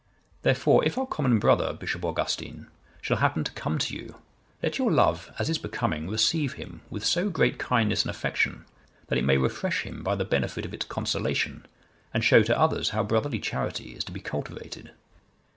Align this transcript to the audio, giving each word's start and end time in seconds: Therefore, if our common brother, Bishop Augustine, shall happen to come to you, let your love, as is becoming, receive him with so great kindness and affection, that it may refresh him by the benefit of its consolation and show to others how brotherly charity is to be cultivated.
Therefore, 0.41 0.83
if 0.83 0.97
our 0.97 1.05
common 1.05 1.37
brother, 1.37 1.73
Bishop 1.73 2.03
Augustine, 2.03 2.65
shall 3.03 3.17
happen 3.17 3.43
to 3.43 3.51
come 3.51 3.77
to 3.77 3.95
you, 3.95 4.15
let 4.63 4.79
your 4.79 4.91
love, 4.91 5.31
as 5.37 5.47
is 5.47 5.59
becoming, 5.59 6.09
receive 6.09 6.53
him 6.53 6.81
with 6.89 7.05
so 7.05 7.29
great 7.29 7.59
kindness 7.59 8.01
and 8.01 8.09
affection, 8.09 8.65
that 9.09 9.19
it 9.19 9.23
may 9.25 9.37
refresh 9.37 9.83
him 9.83 10.01
by 10.01 10.15
the 10.15 10.25
benefit 10.25 10.65
of 10.65 10.73
its 10.73 10.87
consolation 10.87 11.67
and 12.15 12.23
show 12.23 12.41
to 12.41 12.59
others 12.59 12.89
how 12.89 13.03
brotherly 13.03 13.37
charity 13.39 13.93
is 13.95 14.03
to 14.05 14.11
be 14.11 14.21
cultivated. 14.21 14.89